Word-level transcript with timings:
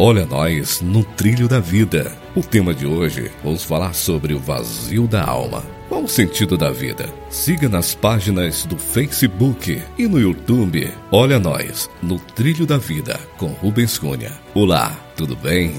Olha 0.00 0.24
nós 0.24 0.80
no 0.80 1.02
trilho 1.02 1.48
da 1.48 1.58
vida. 1.58 2.16
O 2.36 2.40
tema 2.40 2.72
de 2.72 2.86
hoje, 2.86 3.32
vamos 3.42 3.64
falar 3.64 3.92
sobre 3.94 4.32
o 4.32 4.38
vazio 4.38 5.08
da 5.08 5.24
alma. 5.24 5.64
Qual 5.88 6.04
o 6.04 6.08
sentido 6.08 6.56
da 6.56 6.70
vida? 6.70 7.12
Siga 7.28 7.68
nas 7.68 7.96
páginas 7.96 8.64
do 8.64 8.78
Facebook 8.78 9.82
e 9.98 10.06
no 10.06 10.20
YouTube. 10.20 10.88
Olha 11.10 11.40
nós 11.40 11.90
no 12.00 12.16
trilho 12.16 12.64
da 12.64 12.78
vida 12.78 13.18
com 13.38 13.48
Rubens 13.48 13.98
Cunha. 13.98 14.30
Olá, 14.54 14.96
tudo 15.16 15.34
bem? 15.34 15.74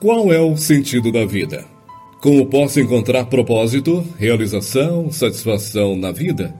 Qual 0.00 0.32
é 0.32 0.40
o 0.40 0.56
sentido 0.56 1.12
da 1.12 1.26
vida? 1.26 1.66
Como 2.22 2.46
posso 2.46 2.80
encontrar 2.80 3.26
propósito, 3.26 4.02
realização, 4.18 5.12
satisfação 5.12 5.94
na 5.94 6.10
vida? 6.10 6.59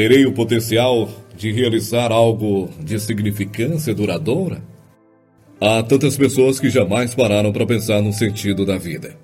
Terei 0.00 0.24
o 0.24 0.32
potencial 0.32 1.10
de 1.36 1.52
realizar 1.52 2.10
algo 2.10 2.70
de 2.82 2.98
significância 2.98 3.94
duradoura? 3.94 4.62
Há 5.60 5.82
tantas 5.82 6.16
pessoas 6.16 6.58
que 6.58 6.70
jamais 6.70 7.14
pararam 7.14 7.52
para 7.52 7.66
pensar 7.66 8.00
no 8.00 8.10
sentido 8.10 8.64
da 8.64 8.78
vida. 8.78 9.14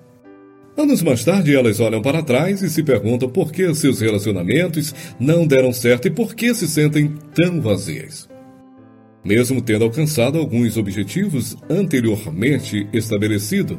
Anos 0.77 1.01
mais 1.03 1.25
tarde, 1.25 1.57
elas 1.57 1.81
olham 1.81 2.03
para 2.03 2.23
trás 2.23 2.61
e 2.61 2.69
se 2.69 2.83
perguntam 2.83 3.27
por 3.27 3.53
que 3.53 3.75
seus 3.75 4.03
relacionamentos 4.03 4.95
não 5.19 5.47
deram 5.47 5.73
certo 5.73 6.09
e 6.09 6.11
por 6.11 6.34
que 6.34 6.55
se 6.55 6.69
sentem 6.69 7.11
tão 7.34 7.59
vazias. 7.59 8.29
Mesmo 9.25 9.62
tendo 9.62 9.84
alcançado 9.84 10.39
alguns 10.39 10.77
objetivos 10.77 11.56
anteriormente 11.70 12.87
estabelecidos, 12.93 13.79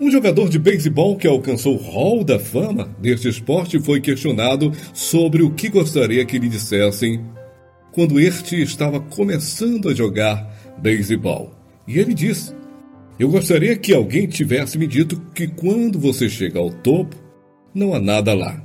um 0.00 0.10
jogador 0.10 0.48
de 0.48 0.58
beisebol 0.58 1.16
que 1.16 1.26
alcançou 1.26 1.76
o 1.76 1.82
hall 1.82 2.24
da 2.24 2.38
fama 2.38 2.94
deste 2.98 3.28
esporte 3.28 3.78
foi 3.78 4.00
questionado 4.00 4.72
sobre 4.92 5.42
o 5.42 5.50
que 5.50 5.68
gostaria 5.68 6.24
que 6.24 6.38
lhe 6.38 6.48
dissessem 6.48 7.24
quando 7.92 8.18
este 8.18 8.60
estava 8.60 8.98
começando 8.98 9.88
a 9.88 9.94
jogar 9.94 10.74
beisebol. 10.78 11.52
E 11.86 11.98
ele 11.98 12.12
disse: 12.12 12.52
Eu 13.18 13.30
gostaria 13.30 13.76
que 13.76 13.94
alguém 13.94 14.26
tivesse 14.26 14.76
me 14.76 14.86
dito 14.86 15.20
que 15.34 15.46
quando 15.46 15.98
você 15.98 16.28
chega 16.28 16.58
ao 16.58 16.70
topo, 16.70 17.16
não 17.72 17.94
há 17.94 18.00
nada 18.00 18.34
lá. 18.34 18.60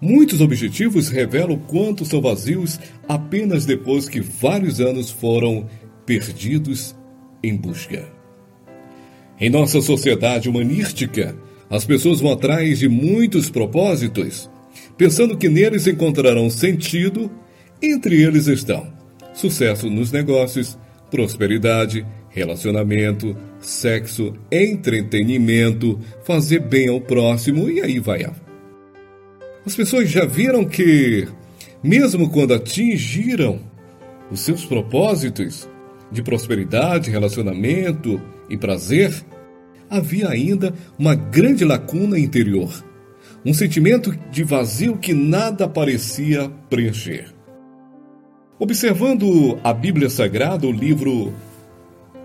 Muitos 0.00 0.40
objetivos 0.40 1.08
revelam 1.08 1.58
quanto 1.58 2.04
são 2.04 2.20
vazios 2.20 2.78
apenas 3.08 3.64
depois 3.64 4.08
que 4.08 4.20
vários 4.20 4.80
anos 4.80 5.10
foram 5.10 5.66
perdidos 6.06 6.94
em 7.42 7.56
busca. 7.56 8.21
Em 9.42 9.50
nossa 9.50 9.80
sociedade 9.80 10.48
humanística, 10.48 11.36
as 11.68 11.84
pessoas 11.84 12.20
vão 12.20 12.30
atrás 12.30 12.78
de 12.78 12.88
muitos 12.88 13.50
propósitos, 13.50 14.48
pensando 14.96 15.36
que 15.36 15.48
neles 15.48 15.88
encontrarão 15.88 16.48
sentido. 16.48 17.28
Entre 17.82 18.22
eles 18.22 18.46
estão 18.46 18.86
sucesso 19.34 19.90
nos 19.90 20.12
negócios, 20.12 20.78
prosperidade, 21.10 22.06
relacionamento, 22.28 23.36
sexo, 23.60 24.32
entretenimento, 24.48 25.98
fazer 26.22 26.60
bem 26.60 26.88
ao 26.88 27.00
próximo 27.00 27.68
e 27.68 27.80
aí 27.80 27.98
vai. 27.98 28.24
As 29.66 29.74
pessoas 29.74 30.08
já 30.08 30.24
viram 30.24 30.64
que, 30.64 31.26
mesmo 31.82 32.30
quando 32.30 32.54
atingiram 32.54 33.58
os 34.30 34.38
seus 34.38 34.64
propósitos 34.64 35.68
de 36.12 36.22
prosperidade, 36.22 37.10
relacionamento 37.10 38.20
e 38.48 38.56
prazer, 38.56 39.12
havia 39.88 40.28
ainda 40.28 40.74
uma 40.98 41.14
grande 41.14 41.64
lacuna 41.64 42.18
interior, 42.18 42.84
um 43.44 43.52
sentimento 43.52 44.14
de 44.30 44.44
vazio 44.44 44.96
que 44.96 45.12
nada 45.12 45.66
parecia 45.66 46.50
preencher. 46.70 47.32
Observando 48.58 49.58
a 49.64 49.72
Bíblia 49.72 50.08
Sagrada, 50.08 50.66
o 50.66 50.72
livro 50.72 51.34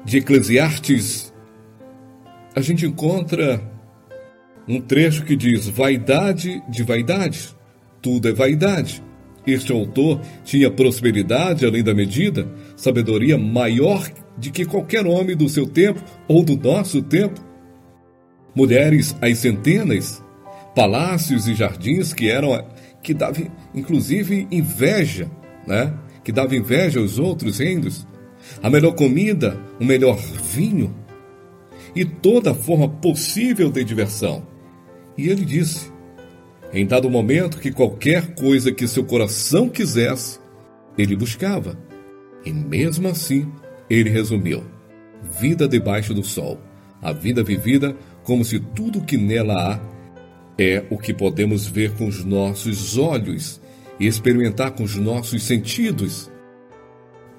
de 0.05 0.17
Eclesiastes, 0.17 1.33
a 2.55 2.61
gente 2.61 2.85
encontra 2.85 3.61
um 4.67 4.79
trecho 4.79 5.23
que 5.23 5.35
diz: 5.35 5.67
vaidade 5.67 6.61
de 6.69 6.83
vaidades, 6.83 7.55
tudo 8.01 8.27
é 8.27 8.33
vaidade. 8.33 9.03
Este 9.47 9.71
autor 9.71 10.19
tinha 10.43 10.69
prosperidade 10.69 11.65
além 11.65 11.81
da 11.81 11.95
medida, 11.95 12.47
sabedoria 12.75 13.37
maior 13.37 14.05
de 14.37 14.51
que 14.51 14.65
qualquer 14.65 15.07
homem 15.07 15.37
do 15.37 15.47
seu 15.47 15.65
tempo 15.65 16.03
ou 16.27 16.43
do 16.43 16.57
nosso 16.57 17.01
tempo 17.01 17.41
mulheres 18.53 19.15
às 19.21 19.37
centenas, 19.37 20.21
palácios 20.75 21.47
e 21.47 21.55
jardins 21.55 22.13
que 22.13 22.29
eram 22.29 22.61
que 23.01 23.13
davam 23.13 23.49
inclusive 23.73 24.47
inveja, 24.51 25.31
né? 25.65 25.93
Que 26.23 26.31
dava 26.31 26.55
inveja 26.55 26.99
aos 26.99 27.17
outros 27.17 27.59
reinos, 27.59 28.05
a 28.61 28.69
melhor 28.69 28.95
comida, 28.95 29.57
o 29.79 29.85
melhor 29.85 30.17
vinho 30.17 30.93
e 31.95 32.03
toda 32.03 32.53
forma 32.53 32.89
possível 32.89 33.71
de 33.71 33.83
diversão. 33.83 34.45
E 35.17 35.29
ele 35.29 35.45
disse: 35.45 35.91
em 36.73 36.85
dado 36.85 37.09
momento 37.09 37.59
que 37.59 37.71
qualquer 37.71 38.33
coisa 38.33 38.71
que 38.71 38.87
seu 38.87 39.03
coração 39.03 39.69
quisesse, 39.69 40.39
ele 40.97 41.15
buscava. 41.15 41.77
E 42.45 42.51
mesmo 42.51 43.07
assim, 43.07 43.51
ele 43.89 44.09
resumiu: 44.09 44.63
vida 45.39 45.67
debaixo 45.67 46.13
do 46.13 46.23
sol, 46.23 46.59
a 47.01 47.11
vida 47.11 47.43
vivida 47.43 47.95
como 48.23 48.43
se 48.43 48.59
tudo 48.59 49.01
que 49.01 49.17
nela 49.17 49.53
há 49.53 49.79
é 50.57 50.83
o 50.89 50.97
que 50.97 51.13
podemos 51.13 51.67
ver 51.67 51.93
com 51.93 52.07
os 52.07 52.25
nossos 52.25 52.97
olhos 52.97 53.61
e 53.99 54.07
experimentar 54.07 54.71
com 54.71 54.83
os 54.83 54.95
nossos 54.95 55.43
sentidos, 55.43 56.29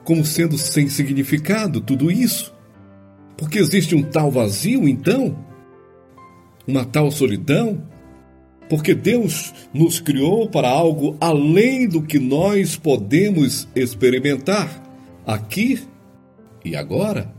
como 0.05 0.25
sendo 0.25 0.57
sem 0.57 0.89
significado 0.89 1.81
tudo 1.81 2.11
isso. 2.11 2.55
Porque 3.37 3.59
existe 3.59 3.95
um 3.95 4.03
tal 4.03 4.31
vazio, 4.31 4.89
então? 4.89 5.39
Uma 6.67 6.85
tal 6.85 7.11
solidão? 7.11 7.83
Porque 8.69 8.95
Deus 8.95 9.55
nos 9.73 9.99
criou 9.99 10.49
para 10.49 10.69
algo 10.69 11.17
além 11.21 11.89
do 11.89 12.03
que 12.03 12.19
nós 12.19 12.77
podemos 12.77 13.67
experimentar 13.75 14.83
aqui 15.27 15.81
e 16.65 16.77
agora? 16.77 17.33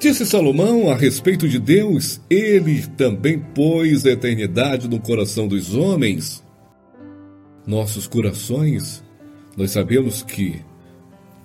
Disse 0.00 0.26
Salomão 0.26 0.90
a 0.90 0.96
respeito 0.96 1.48
de 1.48 1.60
Deus: 1.60 2.20
Ele 2.28 2.84
também 2.96 3.38
pôs 3.38 4.04
a 4.04 4.10
eternidade 4.10 4.88
no 4.88 4.98
coração 4.98 5.46
dos 5.46 5.74
homens. 5.74 6.42
Nossos 7.64 8.08
corações, 8.08 9.04
nós 9.56 9.70
sabemos 9.70 10.24
que 10.24 10.60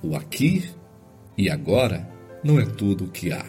o 0.01 0.16
aqui 0.16 0.66
e 1.38 1.47
agora 1.51 2.09
não 2.44 2.59
é 2.59 2.66
tudo 2.66 3.06
o 3.06 3.09
que 3.09 3.31
há. 3.31 3.45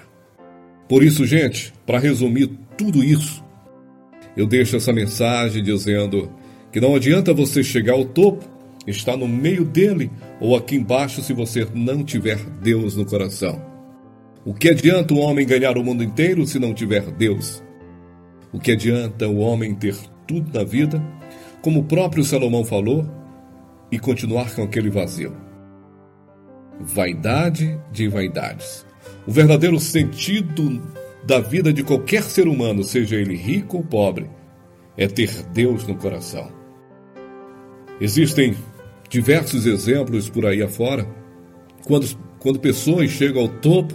Por 0.86 1.02
isso, 1.02 1.24
gente, 1.24 1.72
para 1.86 1.98
resumir 1.98 2.50
tudo 2.76 3.02
isso, 3.02 3.42
eu 4.38 4.46
deixo 4.46 4.76
essa 4.76 4.92
mensagem 4.92 5.64
dizendo 5.64 6.30
que 6.70 6.80
não 6.80 6.94
adianta 6.94 7.34
você 7.34 7.64
chegar 7.64 7.94
ao 7.94 8.04
topo, 8.04 8.44
estar 8.86 9.16
no 9.16 9.26
meio 9.26 9.64
dele 9.64 10.12
ou 10.40 10.54
aqui 10.54 10.76
embaixo 10.76 11.20
se 11.22 11.32
você 11.32 11.66
não 11.74 12.04
tiver 12.04 12.38
Deus 12.62 12.94
no 12.94 13.04
coração. 13.04 13.60
O 14.44 14.54
que 14.54 14.68
adianta 14.68 15.12
o 15.12 15.18
homem 15.18 15.44
ganhar 15.44 15.76
o 15.76 15.82
mundo 15.82 16.04
inteiro 16.04 16.46
se 16.46 16.56
não 16.60 16.72
tiver 16.72 17.10
Deus? 17.10 17.60
O 18.52 18.60
que 18.60 18.70
adianta 18.70 19.26
o 19.26 19.38
homem 19.38 19.74
ter 19.74 19.96
tudo 20.24 20.56
na 20.56 20.62
vida, 20.62 21.02
como 21.60 21.80
o 21.80 21.84
próprio 21.84 22.22
Salomão 22.22 22.64
falou, 22.64 23.04
e 23.90 23.98
continuar 23.98 24.54
com 24.54 24.62
aquele 24.62 24.88
vazio? 24.88 25.36
Vaidade 26.78 27.76
de 27.90 28.06
vaidades. 28.06 28.86
O 29.26 29.32
verdadeiro 29.32 29.80
sentido 29.80 30.80
da 31.24 31.40
vida 31.40 31.72
de 31.72 31.82
qualquer 31.82 32.22
ser 32.22 32.48
humano, 32.48 32.82
seja 32.82 33.16
ele 33.16 33.36
rico 33.36 33.78
ou 33.78 33.84
pobre, 33.84 34.30
é 34.96 35.06
ter 35.06 35.42
Deus 35.52 35.86
no 35.86 35.94
coração. 35.94 36.50
Existem 38.00 38.56
diversos 39.08 39.66
exemplos 39.66 40.28
por 40.28 40.46
aí 40.46 40.62
afora, 40.62 41.08
quando, 41.84 42.06
quando 42.38 42.60
pessoas 42.60 43.10
chegam 43.10 43.42
ao 43.42 43.48
topo 43.48 43.94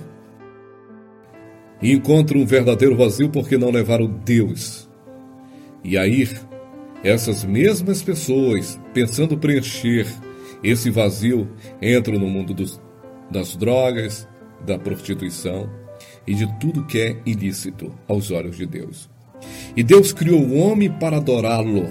e 1.82 1.92
encontram 1.92 2.42
um 2.42 2.46
verdadeiro 2.46 2.96
vazio 2.96 3.30
porque 3.30 3.58
não 3.58 3.72
levaram 3.72 4.08
Deus. 4.08 4.90
E 5.84 5.98
aí, 5.98 6.30
essas 7.04 7.44
mesmas 7.44 8.02
pessoas, 8.02 8.80
pensando 8.94 9.38
preencher 9.38 10.08
esse 10.64 10.90
vazio, 10.90 11.50
entram 11.82 12.18
no 12.18 12.28
mundo 12.28 12.54
dos, 12.54 12.82
das 13.30 13.56
drogas, 13.56 14.28
da 14.66 14.80
prostituição 14.80 15.83
e 16.26 16.34
de 16.34 16.48
tudo 16.60 16.86
que 16.86 17.00
é 17.00 17.18
ilícito 17.26 17.94
aos 18.08 18.32
olhos 18.32 18.58
de 18.58 18.66
Deus. 18.66 19.10
E 19.76 19.84
Deus 19.84 20.14
criou 20.14 20.42
o 20.42 20.58
homem 20.58 20.90
para 20.90 21.18
adorá-lo. 21.18 21.90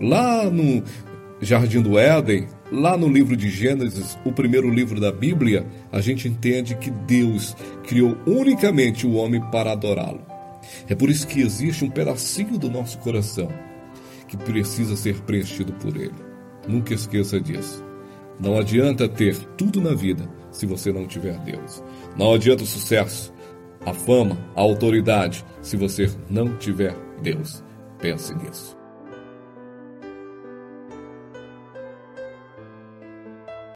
Lá 0.00 0.48
no 0.48 0.82
Jardim 1.40 1.82
do 1.82 1.98
Éden, 1.98 2.46
Lá 2.70 2.98
no 2.98 3.08
livro 3.08 3.34
de 3.34 3.48
Gênesis, 3.48 4.18
o 4.26 4.32
primeiro 4.32 4.68
livro 4.68 5.00
da 5.00 5.10
Bíblia, 5.10 5.66
a 5.90 6.02
gente 6.02 6.28
entende 6.28 6.74
que 6.74 6.90
Deus 6.90 7.56
criou 7.86 8.14
unicamente 8.26 9.06
o 9.06 9.14
homem 9.14 9.40
para 9.50 9.72
adorá-lo. 9.72 10.20
É 10.86 10.94
por 10.94 11.08
isso 11.08 11.26
que 11.26 11.40
existe 11.40 11.82
um 11.82 11.88
pedacinho 11.88 12.58
do 12.58 12.70
nosso 12.70 12.98
coração 12.98 13.48
que 14.26 14.36
precisa 14.36 14.96
ser 14.96 15.18
preenchido 15.22 15.72
por 15.74 15.96
ele. 15.96 16.14
Nunca 16.68 16.92
esqueça 16.92 17.40
disso. 17.40 17.82
Não 18.38 18.58
adianta 18.58 19.08
ter 19.08 19.34
tudo 19.56 19.80
na 19.80 19.94
vida 19.94 20.28
se 20.50 20.66
você 20.66 20.92
não 20.92 21.06
tiver 21.06 21.38
Deus. 21.38 21.82
Não 22.18 22.34
adianta 22.34 22.64
o 22.64 22.66
sucesso, 22.66 23.32
a 23.90 23.94
fama, 23.94 24.36
a 24.54 24.60
autoridade, 24.60 25.44
se 25.60 25.76
você 25.76 26.10
não 26.30 26.56
tiver 26.56 26.94
Deus. 27.22 27.64
Pense 27.98 28.34
nisso. 28.34 28.77